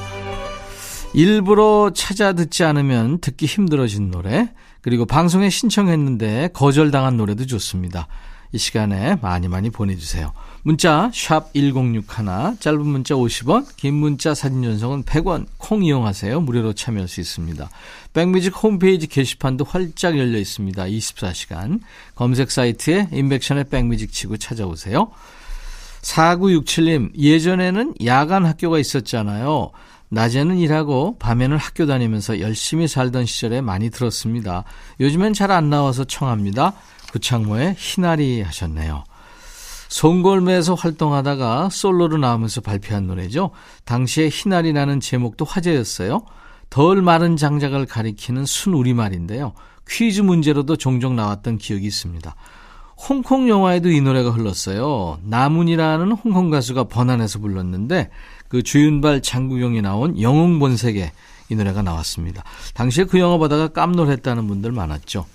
일부러 1.13 1.91
찾아 1.93 2.33
듣지 2.33 2.63
않으면 2.63 3.19
듣기 3.19 3.45
힘들어진 3.45 4.09
노래, 4.09 4.51
그리고 4.81 5.05
방송에 5.05 5.51
신청했는데 5.51 6.49
거절당한 6.53 7.15
노래도 7.15 7.45
좋습니다. 7.45 8.07
이 8.51 8.57
시간에 8.57 9.17
많이 9.21 9.47
많이 9.47 9.69
보내주세요. 9.69 10.33
문자 10.65 11.11
1061, 11.11 12.03
짧은 12.57 12.85
문자 12.85 13.15
50원, 13.15 13.67
긴 13.75 13.95
문자 13.95 14.33
사진 14.33 14.63
전송은 14.63 15.03
100원, 15.03 15.45
콩 15.57 15.83
이용하세요. 15.83 16.39
무료로 16.39 16.71
참여할 16.71 17.09
수 17.09 17.19
있습니다. 17.19 17.69
백뮤직 18.13 18.55
홈페이지 18.63 19.07
게시판도 19.07 19.65
활짝 19.65 20.17
열려 20.17 20.37
있습니다. 20.37 20.81
24시간. 20.85 21.81
검색 22.15 22.49
사이트에 22.49 23.09
인백션의 23.11 23.65
백뮤직 23.65 24.13
치고 24.13 24.37
찾아오세요. 24.37 25.11
4967님, 26.01 27.17
예전에는 27.17 27.95
야간 28.05 28.45
학교가 28.45 28.79
있었잖아요. 28.79 29.71
낮에는 30.07 30.57
일하고 30.59 31.17
밤에는 31.19 31.57
학교 31.57 31.85
다니면서 31.85 32.39
열심히 32.39 32.87
살던 32.87 33.25
시절에 33.25 33.59
많이 33.59 33.89
들었습니다. 33.89 34.63
요즘엔 35.01 35.33
잘 35.33 35.51
안 35.51 35.69
나와서 35.69 36.05
청합니다. 36.05 36.73
구창모의 37.11 37.75
희나리 37.77 38.41
하셨네요. 38.43 39.03
송골매에서 39.93 40.73
활동하다가 40.73 41.69
솔로로 41.69 42.17
나오면서 42.17 42.61
발표한 42.61 43.05
노래죠. 43.05 43.51
당시에 43.85 44.27
희나리라는 44.27 44.99
제목도 44.99 45.45
화제였어요. 45.45 46.23
덜 46.71 47.03
마른 47.03 47.37
장작을 47.37 47.85
가리키는 47.85 48.47
순우리말인데요. 48.47 49.53
퀴즈 49.87 50.21
문제로도 50.21 50.77
종종 50.77 51.15
나왔던 51.15 51.59
기억이 51.59 51.85
있습니다. 51.85 52.35
홍콩 53.07 53.47
영화에도 53.47 53.91
이 53.91 54.01
노래가 54.01 54.31
흘렀어요. 54.31 55.19
나문이라는 55.25 56.11
홍콩 56.11 56.49
가수가 56.49 56.85
번안해서 56.85 57.37
불렀는데 57.37 58.09
그 58.47 58.63
주윤발 58.63 59.21
장국영이 59.21 59.83
나온 59.83 60.19
영웅 60.19 60.57
본색에 60.57 61.11
이 61.49 61.55
노래가 61.55 61.83
나왔습니다. 61.83 62.43
당시에 62.73 63.03
그 63.03 63.19
영화 63.19 63.37
보다가 63.37 63.67
깜놀했다는 63.67 64.47
분들 64.47 64.71
많았죠. 64.71 65.27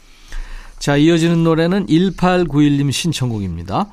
자, 0.80 0.96
이어지는 0.96 1.44
노래는 1.44 1.86
1891님 1.86 2.90
신청곡입니다. 2.90 3.86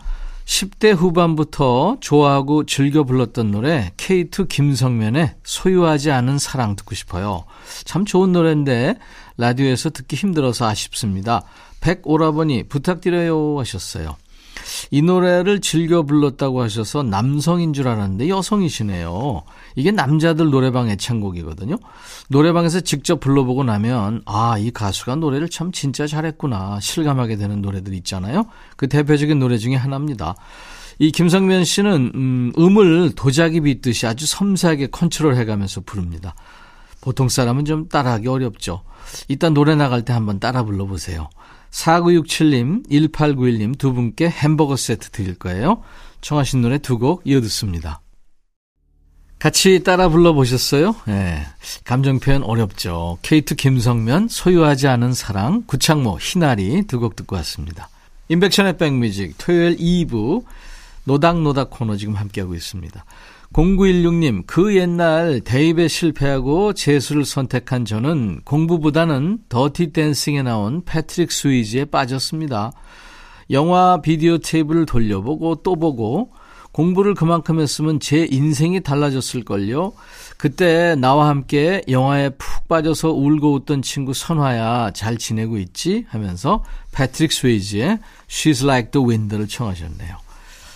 10대 0.45 0.95
후반부터 0.95 1.97
좋아하고 1.99 2.65
즐겨 2.65 3.03
불렀던 3.03 3.51
노래 3.51 3.91
K2 3.97 4.47
김성면의 4.47 5.35
소유하지 5.43 6.11
않은 6.11 6.37
사랑 6.37 6.75
듣고 6.75 6.95
싶어요. 6.95 7.45
참 7.83 8.05
좋은 8.05 8.31
노래인데 8.31 8.95
라디오에서 9.37 9.89
듣기 9.89 10.15
힘들어서 10.15 10.67
아쉽습니다. 10.67 11.43
백오라버니 11.81 12.63
부탁드려요 12.63 13.59
하셨어요. 13.59 14.17
이 14.91 15.01
노래를 15.01 15.61
즐겨 15.61 16.03
불렀다고 16.03 16.61
하셔서 16.61 17.03
남성인 17.03 17.73
줄 17.73 17.87
알았는데 17.87 18.29
여성이시네요. 18.29 19.43
이게 19.75 19.91
남자들 19.91 20.49
노래방 20.49 20.89
애창곡이거든요. 20.89 21.77
노래방에서 22.29 22.81
직접 22.81 23.19
불러보고 23.19 23.63
나면 23.63 24.21
아, 24.25 24.57
이 24.57 24.71
가수가 24.71 25.15
노래를 25.15 25.49
참 25.49 25.71
진짜 25.71 26.07
잘했구나 26.07 26.79
실감하게 26.79 27.37
되는 27.37 27.61
노래들 27.61 27.93
있잖아요. 27.95 28.45
그 28.75 28.87
대표적인 28.87 29.39
노래 29.39 29.57
중에 29.57 29.75
하나입니다. 29.75 30.35
이 30.97 31.11
김성면 31.11 31.65
씨는 31.65 32.11
음, 32.15 32.51
음을 32.57 33.13
도자기 33.15 33.61
빗듯이 33.61 34.07
아주 34.07 34.25
섬세하게 34.25 34.87
컨트롤 34.87 35.35
해가면서 35.35 35.81
부릅니다. 35.81 36.35
보통 37.01 37.29
사람은 37.29 37.65
좀 37.65 37.89
따라하기 37.89 38.27
어렵죠. 38.27 38.81
일단 39.27 39.53
노래 39.53 39.75
나갈 39.75 40.03
때 40.03 40.13
한번 40.13 40.39
따라 40.39 40.63
불러보세요. 40.63 41.29
4967님, 41.75 42.87
1891님 42.89 43.77
두 43.77 43.93
분께 43.93 44.29
햄버거 44.29 44.75
세트 44.77 45.09
드릴 45.09 45.35
거예요. 45.35 45.83
청하신 46.21 46.61
노래 46.61 46.77
두 46.77 46.97
곡 46.97 47.21
이어 47.25 47.41
듣습니다. 47.41 48.01
같이 49.37 49.83
따라 49.83 50.07
불러보셨어요? 50.07 50.95
네. 51.05 51.45
감정 51.83 52.19
표현 52.19 52.41
어렵죠. 52.43 53.17
케이트 53.21 53.53
김성면, 53.55 54.29
소유하지 54.29 54.87
않은 54.87 55.13
사랑, 55.13 55.63
구창모, 55.67 56.17
희나리 56.19 56.83
두 56.87 56.99
곡 56.99 57.15
듣고 57.17 57.35
왔습니다. 57.35 57.89
임백천의 58.29 58.77
백뮤직 58.77 59.35
토요일 59.37 59.75
2부 59.77 60.45
노닥노닥 61.03 61.69
코너 61.69 61.97
지금 61.97 62.15
함께하고 62.15 62.55
있습니다. 62.55 63.03
0916님, 63.55 64.43
그 64.47 64.75
옛날 64.75 65.39
대입에 65.39 65.87
실패하고 65.87 66.73
재수를 66.73 67.23
선택한 67.23 67.85
저는 67.85 68.41
공부보다는 68.43 69.39
더티 69.47 69.93
댄싱에 69.93 70.43
나온 70.43 70.83
패트릭 70.83 71.31
스웨이지에 71.31 71.85
빠졌습니다. 71.85 72.73
영화 73.51 74.01
비디오 74.01 74.39
테이프를 74.39 74.85
돌려보고 74.85 75.61
또 75.63 75.77
보고 75.77 76.33
공부를 76.73 77.13
그만큼 77.13 77.61
했으면 77.61 78.01
제 78.01 78.27
인생이 78.29 78.81
달라졌을걸요. 78.81 79.93
그때 80.37 80.95
나와 80.95 81.29
함께 81.29 81.81
영화에 81.87 82.31
푹 82.31 82.67
빠져서 82.67 83.13
울고 83.13 83.53
웃던 83.53 83.83
친구 83.83 84.13
선화야 84.13 84.91
잘 84.91 85.15
지내고 85.17 85.59
있지? 85.59 86.05
하면서 86.09 86.61
패트릭 86.91 87.31
스웨이지의 87.31 87.99
She's 88.27 88.65
Like 88.65 88.91
the 88.91 89.07
Wind를 89.07 89.47
청하셨네요. 89.47 90.24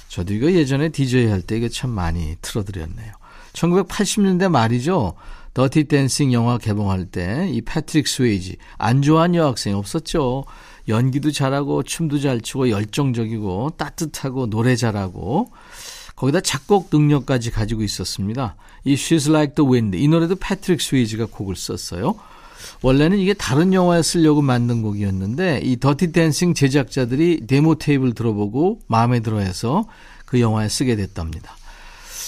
저도 0.09 0.33
이거 0.33 0.51
예전에 0.51 0.89
DJ 0.89 1.27
할 1.27 1.41
때 1.41 1.57
이거 1.57 1.69
참 1.69 1.91
많이 1.91 2.35
틀어드렸네요. 2.41 3.13
1980년대 3.53 4.49
말이죠. 4.49 5.13
더티 5.53 5.85
댄싱 5.85 6.31
영화 6.33 6.57
개봉할 6.57 7.05
때 7.07 7.49
이 7.51 7.61
패트릭 7.61 8.07
스웨이지 8.07 8.57
안 8.77 9.01
좋아하는 9.01 9.35
여학생 9.35 9.75
없었죠. 9.75 10.45
연기도 10.87 11.31
잘하고 11.31 11.83
춤도 11.83 12.19
잘 12.19 12.41
추고 12.41 12.69
열정적이고 12.69 13.71
따뜻하고 13.77 14.49
노래 14.49 14.75
잘하고 14.75 15.51
거기다 16.15 16.41
작곡 16.41 16.89
능력까지 16.91 17.51
가지고 17.51 17.83
있었습니다. 17.83 18.55
이 18.83 18.95
She's 18.95 19.29
Like 19.29 19.55
the 19.55 19.69
Wind 19.69 19.97
이 19.97 20.07
노래도 20.07 20.35
패트릭 20.35 20.81
스웨이지가 20.81 21.27
곡을 21.27 21.55
썼어요. 21.55 22.15
원래는 22.81 23.17
이게 23.19 23.33
다른 23.33 23.73
영화에 23.73 24.01
쓰려고 24.01 24.41
만든 24.41 24.81
곡이었는데 24.81 25.61
이 25.63 25.77
더티 25.79 26.11
댄싱 26.11 26.53
제작자들이 26.53 27.47
데모 27.47 27.75
테이프를 27.75 28.13
들어보고 28.13 28.79
마음에 28.87 29.19
들어 29.19 29.39
해서 29.39 29.87
그 30.25 30.39
영화에 30.39 30.69
쓰게 30.69 30.95
됐답니다. 30.95 31.55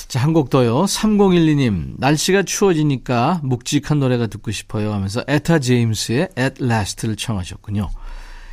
자, 0.07 0.19
한 0.19 0.33
곡 0.33 0.49
더요. 0.49 0.83
3012님, 0.83 1.93
날씨가 1.97 2.43
추워지니까 2.43 3.39
묵직한 3.43 3.99
노래가 3.99 4.27
듣고 4.27 4.51
싶어요 4.51 4.93
하면서 4.93 5.23
에타 5.25 5.59
제임스의 5.59 6.29
At 6.37 6.63
Last를 6.63 7.15
청하셨군요. 7.15 7.89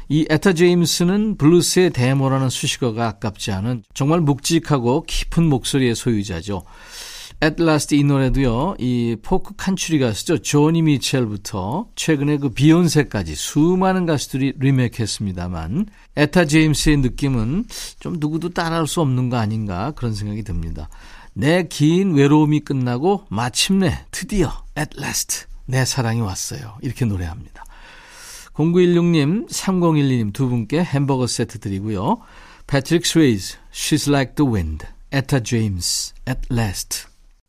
이 0.08 0.24
에타 0.30 0.52
제임스는 0.52 1.36
블루스의 1.36 1.90
대모라는 1.90 2.48
수식어가 2.48 3.08
아깝지 3.08 3.50
않은 3.50 3.82
정말 3.92 4.20
묵직하고 4.20 5.04
깊은 5.06 5.44
목소리의 5.46 5.96
소유자죠. 5.96 6.62
At 7.40 7.58
Last 7.58 7.94
이 7.94 8.02
노래도요, 8.02 8.76
이 8.78 9.16
포크 9.22 9.54
칸츄리 9.56 10.00
가수죠. 10.00 10.38
조니 10.38 10.82
미첼부터 10.82 11.88
최근에 11.94 12.38
그 12.38 12.48
비욘세까지 12.48 13.36
수많은 13.36 14.06
가수들이 14.06 14.54
리메이크 14.58 15.00
했습니다만, 15.00 15.86
에타 16.16 16.46
제임스의 16.46 16.96
느낌은 16.96 17.66
좀 18.00 18.16
누구도 18.18 18.48
따라할 18.48 18.88
수 18.88 19.00
없는 19.00 19.28
거 19.30 19.36
아닌가 19.36 19.92
그런 19.92 20.14
생각이 20.14 20.42
듭니다. 20.42 20.88
내 21.32 21.62
긴 21.62 22.14
외로움이 22.14 22.60
끝나고 22.60 23.26
마침내 23.28 24.04
드디어 24.10 24.64
At 24.74 24.98
Last 24.98 25.46
내 25.66 25.84
사랑이 25.84 26.20
왔어요. 26.20 26.78
이렇게 26.82 27.04
노래합니다. 27.04 27.64
0916님, 28.54 29.48
3012님 29.48 30.32
두 30.32 30.48
분께 30.48 30.82
햄버거 30.82 31.28
세트 31.28 31.60
드리고요. 31.60 32.18
패트릭 32.66 33.06
스웨이즈, 33.06 33.56
She's 33.72 34.08
Like 34.10 34.34
the 34.34 34.50
Wind, 34.50 34.84
에타 35.12 35.40
제임스, 35.40 36.14
At 36.28 36.40
Last. 36.50 37.07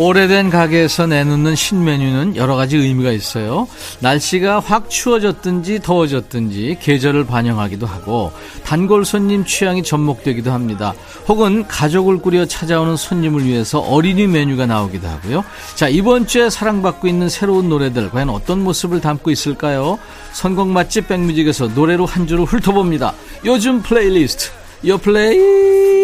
오래된 0.00 0.48
가게에서 0.48 1.06
내놓는 1.06 1.54
신메뉴는 1.54 2.36
여러 2.36 2.56
가지 2.56 2.78
의미가 2.78 3.12
있어요. 3.12 3.68
날씨가 3.98 4.60
확 4.60 4.88
추워졌든지 4.88 5.80
더워졌든지 5.80 6.78
계절을 6.80 7.26
반영하기도 7.26 7.84
하고 7.84 8.32
단골 8.64 9.04
손님 9.04 9.44
취향이 9.44 9.82
접목되기도 9.82 10.52
합니다. 10.52 10.94
혹은 11.28 11.68
가족을 11.68 12.16
꾸려 12.18 12.46
찾아오는 12.46 12.96
손님을 12.96 13.44
위해서 13.44 13.80
어린이 13.80 14.26
메뉴가 14.26 14.64
나오기도 14.64 15.06
하고요. 15.06 15.44
자, 15.74 15.88
이번 15.88 16.26
주에 16.26 16.48
사랑받고 16.48 17.06
있는 17.06 17.28
새로운 17.28 17.68
노래들 17.68 18.08
과연 18.08 18.30
어떤 18.30 18.64
모습을 18.64 19.02
담고 19.02 19.30
있을까요? 19.30 19.98
선곡 20.32 20.68
맛집 20.68 21.08
백뮤직에서 21.08 21.68
노래로 21.68 22.06
한 22.06 22.26
주를 22.26 22.46
훑어봅니다. 22.46 23.12
요즘 23.44 23.82
플레이리스트. 23.82 24.48
요 24.86 24.96
플레이 24.96 25.99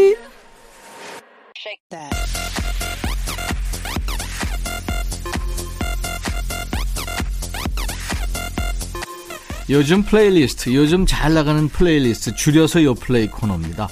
요즘 9.69 10.05
플레이리스트, 10.05 10.73
요즘 10.75 11.07
잘 11.07 11.35
나가는 11.35 11.69
플레이리스트, 11.69 12.37
줄여서 12.37 12.85
요 12.85 12.95
플레이 12.95 13.27
코너입니다. 13.27 13.89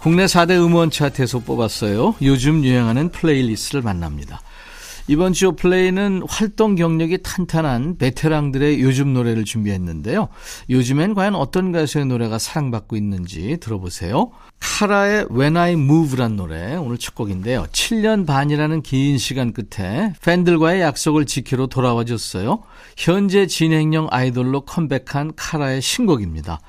국내 0.00 0.24
4대 0.24 0.60
음원 0.60 0.90
차트에서 0.90 1.38
뽑았어요. 1.40 2.16
요즘 2.22 2.64
유행하는 2.64 3.10
플레이리스트를 3.10 3.82
만납니다. 3.82 4.40
이번 5.08 5.32
주 5.32 5.52
플레이는 5.52 6.22
활동 6.28 6.76
경력이 6.76 7.18
탄탄한 7.22 7.98
베테랑들의 7.98 8.80
요즘 8.80 9.12
노래를 9.12 9.44
준비했는데요. 9.44 10.28
요즘엔 10.70 11.14
과연 11.14 11.34
어떤 11.34 11.72
가수의 11.72 12.06
노래가 12.06 12.38
사랑받고 12.38 12.96
있는지 12.96 13.58
들어보세요. 13.60 14.30
카라의 14.60 15.26
When 15.30 15.56
I 15.56 15.72
Move란 15.72 16.36
노래 16.36 16.76
오늘 16.76 16.98
첫 16.98 17.14
곡인데요. 17.16 17.66
7년 17.72 18.26
반이라는 18.26 18.82
긴 18.82 19.18
시간 19.18 19.52
끝에 19.52 20.12
팬들과의 20.22 20.80
약속을 20.80 21.26
지키러 21.26 21.66
돌아와 21.66 22.04
줬어요. 22.04 22.62
현재 22.96 23.46
진행형 23.46 24.08
아이돌로 24.10 24.62
컴백한 24.62 25.32
카라의 25.36 25.82
신곡입니다. 25.82 26.60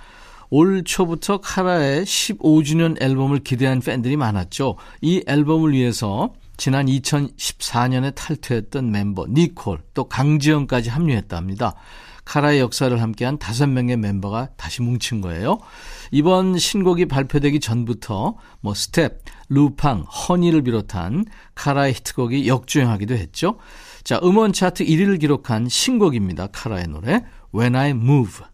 올 0.49 0.83
초부터 0.83 1.39
카라의 1.39 2.05
15주년 2.05 3.01
앨범을 3.01 3.39
기대한 3.39 3.79
팬들이 3.79 4.17
많았죠. 4.17 4.75
이 5.01 5.23
앨범을 5.27 5.73
위해서 5.73 6.33
지난 6.63 6.85
2014년에 6.85 8.15
탈퇴했던 8.15 8.89
멤버 8.89 9.25
니콜 9.27 9.79
또 9.93 10.07
강지영까지 10.07 10.89
합류했답니다. 10.89 11.75
카라의 12.23 12.61
역사를 12.61 13.01
함께한 13.01 13.37
다섯 13.37 13.67
명의 13.67 13.97
멤버가 13.97 14.47
다시 14.55 14.81
뭉친 14.81 15.19
거예요. 15.19 15.59
이번 16.11 16.57
신곡이 16.57 17.07
발표되기 17.07 17.59
전부터 17.59 18.37
뭐 18.61 18.73
스텝, 18.73 19.23
루팡, 19.49 20.03
Honey를 20.03 20.61
비롯한 20.61 21.25
카라의 21.53 21.95
히트곡이 21.95 22.47
역주행하기도 22.47 23.13
했죠. 23.13 23.57
자, 24.05 24.21
음원 24.23 24.53
차트 24.53 24.85
1위를 24.85 25.19
기록한 25.19 25.67
신곡입니다. 25.67 26.47
카라의 26.47 26.87
노래 26.87 27.25
When 27.53 27.75
I 27.75 27.89
Move. 27.89 28.45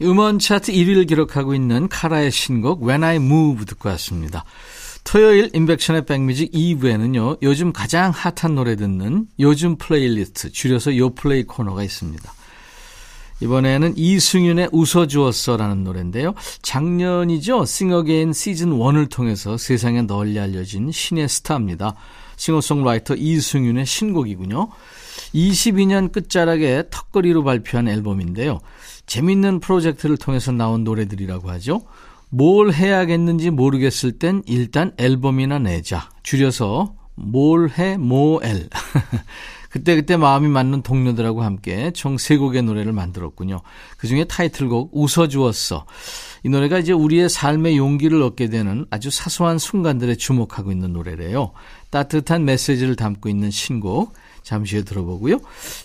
음원 0.00 0.38
차트 0.38 0.72
1위를 0.72 1.06
기록하고 1.06 1.54
있는 1.54 1.86
카라의 1.86 2.30
신곡 2.30 2.82
When 2.82 3.04
I 3.04 3.16
Move 3.16 3.66
듣고 3.66 3.90
왔습니다. 3.90 4.46
토요일 5.14 5.48
임백천의 5.52 6.06
백뮤직 6.06 6.50
2부에는요. 6.50 7.38
요즘 7.40 7.72
가장 7.72 8.10
핫한 8.10 8.56
노래 8.56 8.74
듣는 8.74 9.28
요즘 9.38 9.76
플레이리스트 9.76 10.50
줄여서 10.50 10.96
요플레이 10.96 11.44
코너가 11.44 11.84
있습니다. 11.84 12.32
이번에는 13.40 13.92
이승윤의 13.96 14.70
웃어주었어라는 14.72 15.84
노래인데요. 15.84 16.34
작년이죠. 16.62 17.64
싱어게인 17.64 18.32
시즌 18.32 18.70
1을 18.70 19.08
통해서 19.08 19.56
세상에 19.56 20.02
널리 20.02 20.40
알려진 20.40 20.90
신예 20.90 21.28
스타입니다. 21.28 21.94
싱어송라이터 22.34 23.14
이승윤의 23.14 23.86
신곡이군요. 23.86 24.68
22년 25.32 26.10
끝자락에 26.10 26.88
턱걸이로 26.90 27.44
발표한 27.44 27.86
앨범인데요. 27.86 28.58
재밌는 29.06 29.60
프로젝트를 29.60 30.16
통해서 30.16 30.50
나온 30.50 30.82
노래들이라고 30.82 31.50
하죠. 31.50 31.82
뭘 32.36 32.72
해야겠는지 32.72 33.50
모르겠을 33.50 34.18
땐 34.18 34.42
일단 34.46 34.92
앨범이나 34.96 35.60
내자. 35.60 36.08
줄여서 36.24 36.96
뭘 37.14 37.70
해, 37.70 37.96
뭐엘. 37.96 38.68
그때그때 39.70 40.16
마음이 40.16 40.48
맞는 40.48 40.82
동료들하고 40.82 41.42
함께 41.42 41.92
총세 41.92 42.36
곡의 42.36 42.62
노래를 42.62 42.92
만들었군요. 42.92 43.60
그 43.96 44.08
중에 44.08 44.24
타이틀곡 44.24 44.90
웃어주었어. 44.92 45.86
이 46.44 46.48
노래가 46.48 46.78
이제 46.80 46.92
우리의 46.92 47.28
삶의 47.28 47.76
용기를 47.76 48.20
얻게 48.22 48.48
되는 48.48 48.84
아주 48.90 49.10
사소한 49.10 49.58
순간들에 49.58 50.16
주목하고 50.16 50.72
있는 50.72 50.92
노래래요. 50.92 51.52
따뜻한 51.90 52.44
메시지를 52.44 52.96
담고 52.96 53.28
있는 53.28 53.50
신곡. 53.52 54.12
잠시 54.42 54.76
후에 54.76 54.84
들어보고요. 54.84 55.38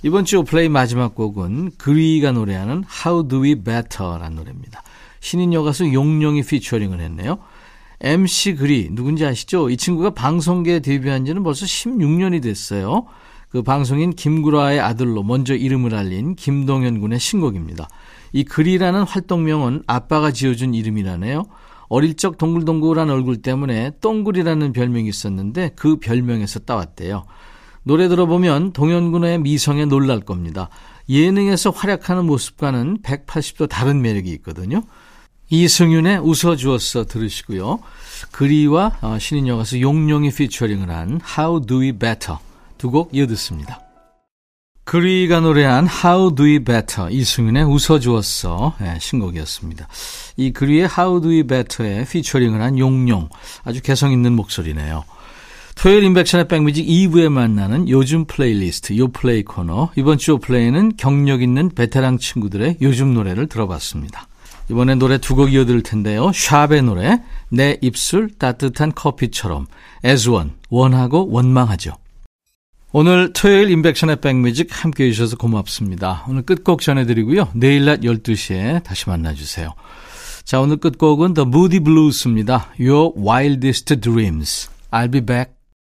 이번 0.04 0.26
주 0.26 0.44
플레이 0.44 0.68
마지막 0.68 1.16
곡은 1.16 1.72
그리가 1.78 2.32
노래하는 2.32 2.84
How 3.06 3.28
Do 3.28 3.44
We 3.44 3.56
Better라는 3.56 4.36
노래입니다. 4.36 4.84
신인 5.20 5.54
여가수 5.54 5.94
용용이 5.94 6.44
피처링을 6.44 7.00
했네요. 7.00 7.40
MC 8.02 8.56
그리 8.56 8.90
누군지 8.92 9.26
아시죠? 9.26 9.70
이 9.70 9.78
친구가 9.78 10.12
방송계에 10.12 10.80
데뷔한 10.80 11.26
지는 11.26 11.44
벌써 11.44 11.66
16년이 11.66 12.42
됐어요. 12.42 13.06
그 13.50 13.62
방송인 13.64 14.12
김구라의 14.12 14.80
아들로 14.80 15.24
먼저 15.24 15.56
이름을 15.56 15.96
알린 15.96 16.36
김동현 16.36 17.00
군의 17.02 17.20
신곡입니다. 17.20 17.90
이 18.32 18.44
그리라는 18.44 19.04
활동명은 19.04 19.84
아빠가 19.88 20.32
지어준 20.32 20.76
이름이라네요. 20.76 21.46
어릴 21.90 22.16
적 22.16 22.38
동글동글한 22.38 23.10
얼굴 23.10 23.42
때문에 23.42 23.92
똥굴이라는 24.00 24.72
별명이 24.74 25.10
있었는데 25.10 25.72
그 25.76 25.98
별명에서 25.98 26.60
따왔대요. 26.60 27.26
노래 27.84 28.08
들어보면 28.08 28.74
동현군의 28.74 29.40
미성에 29.40 29.86
놀랄 29.86 30.20
겁니다. 30.20 30.70
예능에서 31.10 31.72
활약하는 31.72 32.26
모습과는 32.26 33.00
180도 33.02 33.68
다른 33.68 34.04
매력이 34.04 34.30
있거든요. 34.34 34.84
이승윤의 35.50 36.20
웃어주었어 36.20 37.06
들으시고요. 37.06 37.80
그리와 38.32 38.98
어, 39.02 39.18
신인영 39.20 39.58
가수 39.58 39.82
용용이 39.82 40.32
피처링을 40.32 40.90
한 40.90 41.20
How 41.38 41.66
Do 41.66 41.82
We 41.82 41.92
Better 41.94 42.38
두 42.78 42.92
곡 42.92 43.10
이어듣습니다. 43.14 43.82
그리가 44.86 45.40
노래한 45.40 45.88
How 45.88 46.34
Do 46.34 46.46
We 46.46 46.60
Better 46.64 47.12
이승윤의 47.12 47.64
웃어주었어 47.66 48.76
네, 48.80 48.98
신곡이었습니다. 49.00 49.88
이 50.38 50.52
그리의 50.52 50.90
How 50.98 51.22
Do 51.22 51.30
We 51.30 51.44
Better에 51.44 52.06
피처링을 52.06 52.62
한 52.62 52.80
용용 52.80 53.30
아주 53.64 53.82
개성 53.82 54.12
있는 54.12 54.34
목소리네요. 54.34 55.04
토요일 55.76 56.04
임백천의 56.04 56.48
백뮤직 56.48 56.86
2부에 56.88 57.30
만나는 57.30 57.88
요즘 57.88 58.26
플레이리스트 58.26 58.98
요플레이 58.98 59.44
코너 59.44 59.92
이번 59.96 60.18
주 60.18 60.32
요플레이는 60.32 60.98
경력 60.98 61.42
있는 61.42 61.70
베테랑 61.70 62.18
친구들의 62.18 62.78
요즘 62.82 63.14
노래를 63.14 63.48
들어봤습니다. 63.48 64.29
이번에 64.70 64.96
노래 64.96 65.18
두 65.18 65.36
곡 65.36 65.54
이어드릴 65.54 65.84
텐데요. 65.84 66.32
샵의 66.34 66.84
노래 66.84 67.22
내 67.50 67.78
입술 67.82 68.30
따뜻한 68.38 68.94
커피처럼 68.94 69.68
애즈원 70.04 70.52
원하고 70.70 71.30
원망하죠. 71.32 71.94
오늘 72.92 73.34
토요일 73.34 73.70
임백천의 73.70 74.20
백뮤직 74.22 74.70
함께 74.72 75.06
해주셔서 75.06 75.38
고맙습니다. 75.38 76.26
오늘 76.28 76.42
끝곡 76.42 76.82
전해드리고요. 76.82 77.50
내일 77.54 77.86
낮 77.86 78.02
12시에 78.02 78.84
다시 78.84 79.08
만나주세요. 79.10 79.74
자, 80.44 80.60
오늘 80.60 80.78
끝곡은 80.78 81.36
The 81.36 81.48
Moody 81.48 81.80
Blues입니다. 81.84 82.70
Your 82.80 83.14
Wildest 83.16 83.96
Dreams. 83.98 84.70
I'll 84.92 85.12
be 85.12 85.22
back. 85.22 85.59